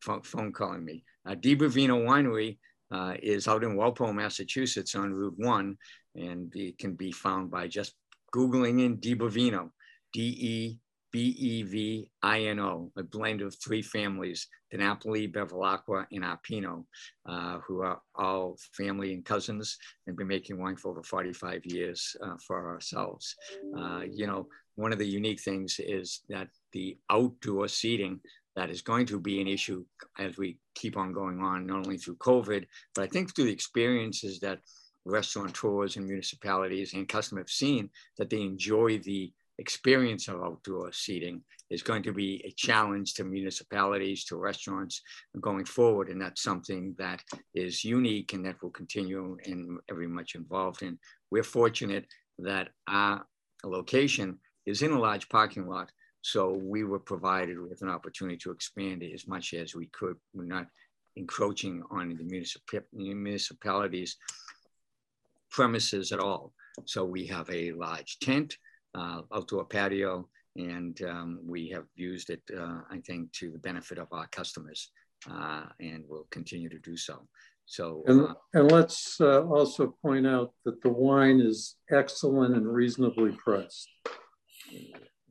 phone, 0.00 0.22
phone, 0.22 0.52
calling 0.52 0.84
me. 0.84 1.04
Uh, 1.26 1.34
Di 1.34 1.54
Bevino 1.54 2.04
Winery 2.04 2.58
uh, 2.90 3.14
is 3.22 3.48
out 3.48 3.64
in 3.64 3.76
Walpole, 3.76 4.12
Massachusetts 4.12 4.94
on 4.94 5.12
Route 5.12 5.38
1, 5.38 5.76
and 6.16 6.52
it 6.54 6.78
can 6.78 6.94
be 6.94 7.12
found 7.12 7.50
by 7.50 7.68
just 7.68 7.94
Googling 8.34 8.84
in 8.84 8.98
Di 8.98 9.14
Bevino, 9.14 9.70
D 10.12 10.20
E 10.20 10.78
B-E-V-I-N-O, 11.12 12.90
a 12.96 13.02
blend 13.02 13.42
of 13.42 13.54
three 13.62 13.82
families, 13.82 14.48
DiNapoli, 14.72 15.32
Bevilacqua, 15.32 16.06
and 16.10 16.24
Arpino, 16.24 16.84
uh, 17.26 17.58
who 17.58 17.82
are 17.82 18.00
all 18.14 18.56
family 18.72 19.12
and 19.12 19.24
cousins 19.24 19.76
and 20.06 20.16
been 20.16 20.26
making 20.26 20.58
wine 20.58 20.76
for 20.76 20.90
over 20.90 21.02
45 21.02 21.66
years 21.66 22.16
uh, 22.24 22.36
for 22.46 22.70
ourselves. 22.70 23.36
Uh, 23.78 24.00
you 24.10 24.26
know, 24.26 24.48
one 24.76 24.92
of 24.92 24.98
the 24.98 25.06
unique 25.06 25.40
things 25.40 25.78
is 25.78 26.22
that 26.28 26.48
the 26.72 26.96
outdoor 27.10 27.68
seating 27.68 28.18
that 28.56 28.70
is 28.70 28.82
going 28.82 29.06
to 29.06 29.20
be 29.20 29.40
an 29.40 29.48
issue 29.48 29.84
as 30.18 30.36
we 30.36 30.58
keep 30.74 30.96
on 30.96 31.12
going 31.12 31.40
on, 31.40 31.66
not 31.66 31.86
only 31.86 31.98
through 31.98 32.16
COVID, 32.16 32.66
but 32.94 33.04
I 33.04 33.06
think 33.06 33.34
through 33.34 33.46
the 33.46 33.52
experiences 33.52 34.40
that 34.40 34.60
restaurateurs 35.04 35.96
and 35.96 36.06
municipalities 36.06 36.94
and 36.94 37.08
customers 37.08 37.42
have 37.42 37.50
seen 37.50 37.90
that 38.18 38.30
they 38.30 38.40
enjoy 38.40 38.98
the 38.98 39.32
experience 39.62 40.26
of 40.28 40.42
outdoor 40.42 40.92
seating 40.92 41.40
is 41.70 41.82
going 41.82 42.02
to 42.02 42.12
be 42.12 42.42
a 42.44 42.52
challenge 42.66 43.14
to 43.14 43.24
municipalities, 43.24 44.24
to 44.26 44.36
restaurants 44.36 45.00
going 45.40 45.64
forward. 45.64 46.08
And 46.08 46.20
that's 46.20 46.42
something 46.42 46.94
that 46.98 47.22
is 47.54 47.84
unique 47.84 48.32
and 48.34 48.44
that 48.44 48.60
will 48.60 48.74
continue 48.82 49.38
and 49.46 49.78
very 49.88 50.08
much 50.08 50.34
involved 50.34 50.82
in. 50.82 50.98
We're 51.30 51.52
fortunate 51.60 52.06
that 52.40 52.68
our 52.88 53.24
location 53.64 54.38
is 54.66 54.82
in 54.82 54.92
a 54.92 54.98
large 55.08 55.28
parking 55.28 55.66
lot. 55.68 55.88
So 56.22 56.40
we 56.74 56.84
were 56.84 57.04
provided 57.12 57.58
with 57.58 57.82
an 57.82 57.88
opportunity 57.88 58.38
to 58.38 58.50
expand 58.50 59.02
it 59.02 59.12
as 59.14 59.26
much 59.26 59.54
as 59.54 59.74
we 59.74 59.86
could. 59.98 60.16
We're 60.34 60.54
not 60.58 60.66
encroaching 61.16 61.82
on 61.90 62.04
the 62.18 62.24
municip- 62.24 62.90
municipalities 62.92 64.16
premises 65.50 66.12
at 66.12 66.20
all. 66.20 66.52
So 66.86 67.04
we 67.04 67.26
have 67.26 67.48
a 67.50 67.72
large 67.72 68.18
tent 68.18 68.56
uh, 68.94 69.22
outdoor 69.34 69.64
patio, 69.64 70.28
and 70.56 71.00
um, 71.02 71.40
we 71.46 71.68
have 71.70 71.84
used 71.94 72.30
it, 72.30 72.42
uh, 72.56 72.80
I 72.90 72.98
think, 73.06 73.32
to 73.32 73.50
the 73.50 73.58
benefit 73.58 73.98
of 73.98 74.08
our 74.12 74.26
customers, 74.28 74.90
uh, 75.30 75.64
and 75.80 76.04
will 76.08 76.26
continue 76.30 76.68
to 76.68 76.78
do 76.78 76.96
so. 76.96 77.26
So, 77.66 78.02
and, 78.06 78.22
uh, 78.22 78.34
and 78.54 78.70
let's 78.70 79.20
uh, 79.20 79.44
also 79.44 79.96
point 80.02 80.26
out 80.26 80.52
that 80.64 80.82
the 80.82 80.90
wine 80.90 81.40
is 81.40 81.76
excellent 81.90 82.54
and 82.54 82.66
reasonably 82.66 83.32
priced. 83.32 83.88